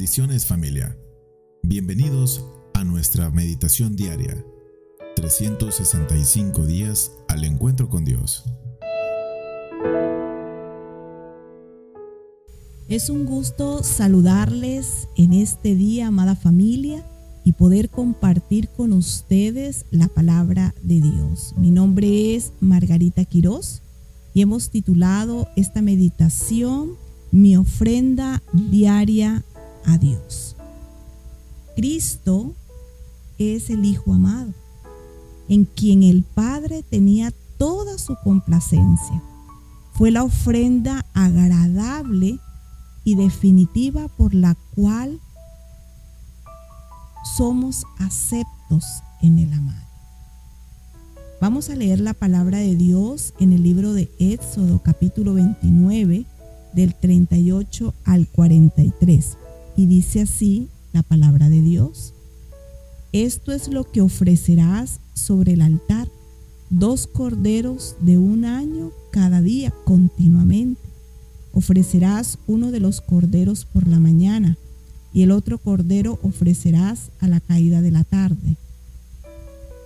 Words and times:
Bendiciones 0.00 0.46
familia. 0.46 0.96
Bienvenidos 1.62 2.42
a 2.72 2.84
nuestra 2.84 3.28
meditación 3.28 3.96
diaria. 3.96 4.42
365 5.14 6.64
días 6.64 7.12
al 7.28 7.44
encuentro 7.44 7.90
con 7.90 8.06
Dios. 8.06 8.46
Es 12.88 13.10
un 13.10 13.26
gusto 13.26 13.82
saludarles 13.82 15.06
en 15.18 15.34
este 15.34 15.74
día, 15.74 16.06
amada 16.06 16.34
familia, 16.34 17.04
y 17.44 17.52
poder 17.52 17.90
compartir 17.90 18.70
con 18.70 18.94
ustedes 18.94 19.84
la 19.90 20.08
palabra 20.08 20.74
de 20.82 21.02
Dios. 21.02 21.52
Mi 21.58 21.70
nombre 21.70 22.34
es 22.34 22.54
Margarita 22.60 23.26
Quirós 23.26 23.82
y 24.32 24.40
hemos 24.40 24.70
titulado 24.70 25.50
esta 25.56 25.82
meditación 25.82 26.96
Mi 27.32 27.54
ofrenda 27.58 28.42
diaria 28.54 29.44
a 29.84 29.98
Dios. 29.98 30.56
Cristo 31.76 32.54
es 33.38 33.70
el 33.70 33.84
Hijo 33.84 34.12
amado, 34.14 34.52
en 35.48 35.64
quien 35.64 36.02
el 36.02 36.22
Padre 36.22 36.82
tenía 36.82 37.32
toda 37.58 37.98
su 37.98 38.16
complacencia. 38.22 39.22
Fue 39.92 40.10
la 40.10 40.24
ofrenda 40.24 41.04
agradable 41.14 42.38
y 43.04 43.14
definitiva 43.14 44.08
por 44.08 44.34
la 44.34 44.56
cual 44.74 45.20
somos 47.36 47.84
aceptos 47.98 48.84
en 49.22 49.38
el 49.38 49.52
amado. 49.52 49.86
Vamos 51.40 51.70
a 51.70 51.74
leer 51.74 52.00
la 52.00 52.12
palabra 52.12 52.58
de 52.58 52.76
Dios 52.76 53.32
en 53.40 53.52
el 53.52 53.62
libro 53.62 53.94
de 53.94 54.10
Éxodo 54.18 54.82
capítulo 54.82 55.34
29 55.34 56.26
del 56.74 56.94
38 56.94 57.94
al 58.04 58.28
43. 58.28 59.38
Y 59.80 59.86
dice 59.86 60.20
así 60.20 60.68
la 60.92 61.02
palabra 61.02 61.48
de 61.48 61.62
Dios. 61.62 62.12
Esto 63.12 63.50
es 63.50 63.68
lo 63.68 63.90
que 63.90 64.02
ofrecerás 64.02 65.00
sobre 65.14 65.54
el 65.54 65.62
altar, 65.62 66.06
dos 66.68 67.06
corderos 67.06 67.96
de 68.02 68.18
un 68.18 68.44
año 68.44 68.92
cada 69.10 69.40
día 69.40 69.72
continuamente. 69.86 70.82
Ofrecerás 71.54 72.38
uno 72.46 72.72
de 72.72 72.80
los 72.80 73.00
corderos 73.00 73.64
por 73.64 73.88
la 73.88 73.98
mañana 73.98 74.58
y 75.14 75.22
el 75.22 75.30
otro 75.30 75.56
cordero 75.56 76.18
ofrecerás 76.22 77.10
a 77.18 77.28
la 77.28 77.40
caída 77.40 77.80
de 77.80 77.90
la 77.90 78.04
tarde. 78.04 78.58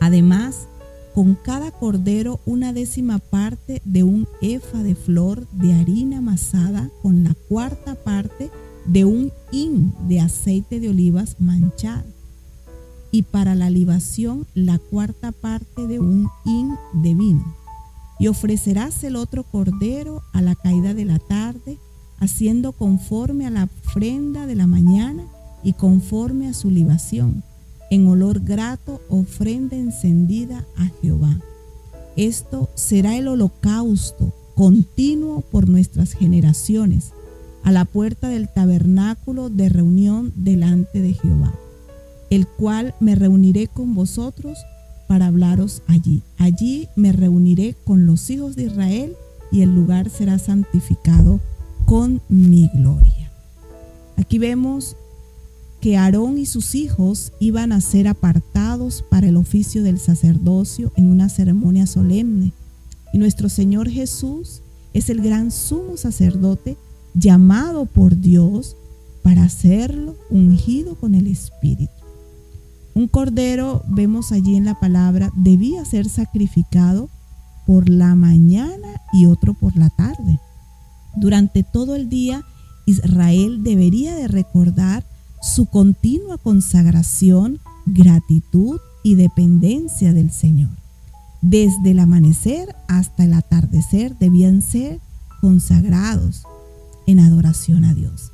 Además, 0.01 0.67
con 1.15 1.37
cada 1.37 1.71
cordero 1.71 2.41
una 2.47 2.73
décima 2.73 3.21
parte 3.21 3.81
de 3.85 4.03
un 4.03 4.27
efa 4.43 4.83
de 4.83 4.97
flor 4.97 5.47
de 5.53 5.73
harina 5.73 6.19
amasada 6.19 6.91
con 7.01 7.23
la 7.23 7.35
cuarta 7.49 7.95
parte 7.95 8.51
de 8.51 8.64
un 9.05 9.33
hin 9.51 9.93
de 10.09 10.21
aceite 10.21 10.81
de 10.81 10.89
olivas 10.89 11.37
manchado. 11.39 12.05
Y 13.11 13.23
para 13.23 13.55
la 13.55 13.71
libación 13.71 14.47
la 14.55 14.79
cuarta 14.79 15.33
parte 15.33 15.87
de 15.87 16.01
un 16.01 16.29
hin 16.45 16.75
de 16.95 17.15
vino. 17.15 17.55
Y 18.19 18.29
ofrecerás 18.29 19.03
el 19.05 19.17
otro 19.17 19.45
cordero 19.45 20.23
a 20.33 20.41
la 20.43 20.55
caída 20.55 20.95
de 20.95 21.05
la 21.05 21.19
tarde, 21.19 21.79
haciendo 22.19 22.73
conforme 22.73 23.47
a 23.47 23.51
la 23.51 23.65
ofrenda 23.65 24.47
de 24.47 24.55
la 24.55 24.67
mañana 24.67 25.25
y 25.63 25.73
conforme 25.73 26.49
a 26.49 26.55
su 26.55 26.71
libación, 26.71 27.43
en 27.91 28.07
olor 28.07 28.41
grato 28.41 29.01
ofrenda 29.09 29.77
encendida 29.77 30.65
a 30.77 30.91
Jehová. 31.01 31.41
Esto 32.17 32.71
será 32.75 33.17
el 33.17 33.29
holocausto 33.29 34.33
continuo 34.55 35.41
por 35.41 35.69
nuestras 35.69 36.13
generaciones 36.13 37.13
a 37.65 37.73
la 37.73 37.87
puerta 37.87 38.29
del 38.29 38.49
tabernáculo 38.49 39.49
de 39.49 39.69
reunión 39.71 40.33
delante 40.37 41.01
de 41.01 41.15
Jehová, 41.15 41.55
el 42.31 42.47
cual 42.47 42.95
me 43.01 43.15
reuniré 43.15 43.69
con 43.69 43.95
vosotros 43.95 44.59
para 45.09 45.27
hablaros 45.27 45.83
allí. 45.87 46.23
Allí 46.39 46.89
me 46.95 47.13
reuniré 47.13 47.75
con 47.85 48.07
los 48.07 48.29
hijos 48.31 48.55
de 48.55 48.65
Israel 48.65 49.17
y 49.51 49.63
el 49.63 49.75
lugar 49.75 50.11
será 50.11 50.39
santificado 50.39 51.41
con 51.87 52.21
mi 52.29 52.71
gloria. 52.75 53.33
Aquí 54.17 54.39
vemos 54.39 54.97
que 55.81 55.97
Aarón 55.97 56.39
y 56.39 56.47
sus 56.47 56.75
hijos 56.75 57.33
iban 57.41 57.73
a 57.73 57.81
ser 57.81 58.09
apartados 58.09 59.05
para 59.11 59.29
el 59.29 59.37
oficio 59.37 59.83
del 59.83 59.99
sacerdocio 59.99 60.93
en 60.97 61.11
una 61.11 61.29
ceremonia 61.29 61.87
solemne. 61.87 62.53
Y 63.13 63.19
nuestro 63.19 63.49
Señor 63.49 63.89
Jesús 63.89 64.63
es 64.93 65.11
el 65.11 65.21
gran 65.21 65.51
sumo 65.51 65.97
sacerdote 65.97 66.77
llamado 67.15 67.87
por 67.87 68.19
Dios 68.19 68.77
para 69.23 69.45
hacerlo 69.45 70.17
ungido 70.31 70.97
con 70.97 71.15
el 71.15 71.27
Espíritu. 71.27 71.93
Un 72.95 73.09
cordero, 73.09 73.83
vemos 73.89 74.33
allí 74.33 74.57
en 74.57 74.65
la 74.65 74.79
palabra, 74.79 75.33
debía 75.35 75.85
ser 75.85 76.09
sacrificado 76.09 77.09
por 77.67 77.89
la 77.89 78.15
mañana 78.15 79.01
y 79.13 79.27
otro 79.27 79.55
por 79.55 79.77
la 79.77 79.91
tarde. 79.91 80.39
Durante 81.17 81.63
todo 81.63 81.97
el 81.97 82.09
día, 82.09 82.45
Israel 82.87 83.63
debería 83.63 84.15
de 84.15 84.29
recordar 84.29 85.07
su 85.41 85.67
continua 85.67 86.39
consagración, 86.39 87.61
gratitud 87.87 88.79
y 89.03 89.15
dependencia 89.15 90.13
del 90.13 90.31
Señor. 90.31 90.71
Desde 91.41 91.91
el 91.91 91.99
amanecer 91.99 92.75
hasta 92.89 93.25
el 93.25 93.35
atardecer 93.35 94.17
debían 94.19 94.63
ser 94.63 95.01
consagrados 95.41 96.45
en 97.07 97.21
adoración 97.21 97.85
a 97.85 97.95
Dios. 97.95 98.33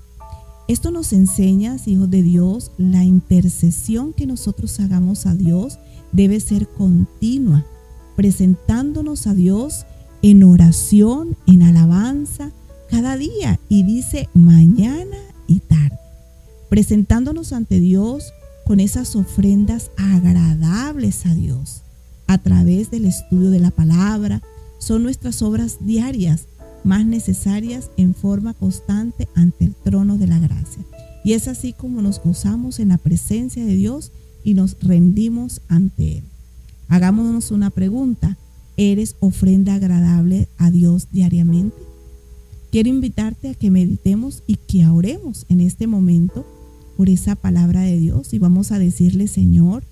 Esto 0.69 0.91
nos 0.91 1.13
enseña, 1.13 1.77
hijos 1.85 2.11
de 2.11 2.23
Dios, 2.23 2.71
la 2.79 3.03
intercesión 3.03 4.13
que 4.13 4.27
nosotros 4.27 4.79
hagamos 4.79 5.27
a 5.27 5.35
Dios 5.35 5.79
debe 6.13 6.39
ser 6.39 6.69
continua, 6.69 7.65
presentándonos 8.15 9.27
a 9.27 9.35
Dios 9.35 9.87
en 10.23 10.45
oración, 10.45 11.37
en 11.47 11.63
alabanza, 11.63 12.53
cada 12.89 13.17
día. 13.17 13.59
Y 13.69 13.83
dice 13.83 14.29
mañana 14.35 15.17
y 15.47 15.61
tarde, 15.61 15.99
presentándonos 16.69 17.53
ante 17.53 17.81
Dios 17.81 18.33
con 18.65 18.79
esas 18.79 19.17
ofrendas 19.17 19.91
agradables 19.97 21.27
a 21.27 21.35
Dios 21.35 21.83
a 22.29 22.39
través 22.39 22.93
del 22.93 23.07
estudio 23.07 23.51
de 23.51 23.59
la 23.59 23.73
palabra. 23.73 24.41
Son 24.79 25.03
nuestras 25.03 25.43
obras 25.43 25.79
diarias 25.81 26.47
más 26.85 27.07
necesarias 27.07 27.91
en 27.97 28.15
forma 28.15 28.55
constante 28.55 29.29
ante 29.35 29.67
el 29.67 29.75
trono 29.75 30.19
de 30.19 30.27
la 30.27 30.39
gracia. 30.39 30.85
Y 31.25 31.35
es 31.35 31.49
así 31.49 31.73
como 31.73 32.03
nos 32.03 32.23
gozamos 32.23 32.81
en 32.81 32.89
la 32.89 32.99
presencia 32.99 33.65
de 33.65 33.75
Dios 33.75 34.13
y 34.45 34.55
nos 34.55 34.77
rendimos 34.81 35.61
ante 35.69 36.19
Él. 36.19 36.25
Hagámonos 36.89 37.51
una 37.51 37.71
pregunta. 37.71 38.37
¿Eres 38.77 39.17
ofrenda 39.21 39.75
agradable 39.75 40.49
a 40.57 40.71
Dios 40.71 41.09
diariamente? 41.13 41.77
Quiero 42.71 42.89
invitarte 42.89 43.49
a 43.49 43.55
que 43.55 43.71
meditemos 43.71 44.43
y 44.47 44.57
que 44.57 44.87
oremos 44.87 45.45
en 45.49 45.61
este 45.61 45.87
momento 45.87 46.47
por 46.97 47.09
esa 47.09 47.35
palabra 47.35 47.83
de 47.83 47.99
Dios 47.99 48.33
y 48.33 48.39
vamos 48.39 48.73
a 48.73 48.79
decirle, 48.79 49.27
Señor, 49.27 49.83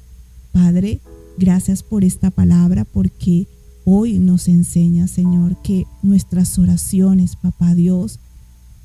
Padre, 0.52 1.00
gracias 1.38 1.82
por 1.82 2.04
esta 2.04 2.30
palabra 2.30 2.84
porque 2.84 3.46
hoy 3.90 4.18
nos 4.18 4.48
enseña, 4.48 5.06
Señor, 5.06 5.56
que 5.62 5.86
nuestras 6.02 6.58
oraciones, 6.58 7.36
Papá 7.36 7.74
Dios, 7.74 8.20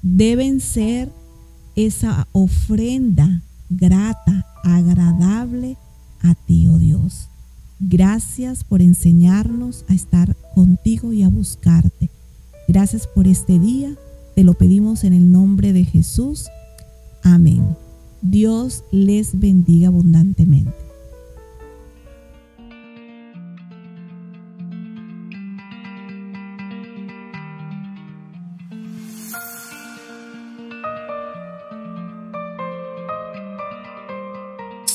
deben 0.01 0.61
ser 0.61 1.11
esa 1.75 2.25
ofrenda 2.31 3.41
grata, 3.69 4.45
agradable 4.63 5.77
a 6.21 6.35
ti, 6.35 6.67
oh 6.67 6.79
Dios. 6.79 7.27
Gracias 7.81 8.63
por 8.63 8.81
enseñarnos 8.81 9.83
a 9.89 9.93
estar 9.93 10.37
contigo 10.55 11.11
y 11.11 11.23
a 11.23 11.27
buscarte. 11.27 12.09
Gracias 12.69 13.05
por 13.05 13.27
este 13.27 13.59
día. 13.59 13.93
Te 14.35 14.45
lo 14.45 14.53
pedimos 14.53 15.03
en 15.03 15.11
el 15.11 15.33
nombre 15.33 15.73
de 15.73 15.83
Jesús. 15.83 16.47
Amén. 17.23 17.75
Dios 18.21 18.85
les 18.93 19.37
bendiga 19.37 19.89
abundantemente. 19.89 20.71